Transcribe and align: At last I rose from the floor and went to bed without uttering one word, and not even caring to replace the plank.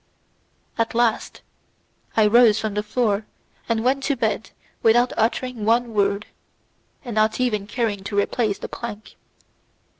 At 0.79 0.95
last 0.95 1.41
I 2.17 2.25
rose 2.25 2.57
from 2.57 2.73
the 2.73 2.81
floor 2.81 3.27
and 3.69 3.83
went 3.83 4.01
to 4.05 4.15
bed 4.15 4.49
without 4.81 5.13
uttering 5.15 5.63
one 5.63 5.93
word, 5.93 6.25
and 7.05 7.13
not 7.13 7.39
even 7.39 7.67
caring 7.67 8.03
to 8.05 8.17
replace 8.17 8.57
the 8.57 8.67
plank. 8.67 9.15